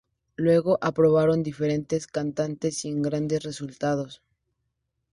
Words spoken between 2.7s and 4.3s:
sin grandes resultados.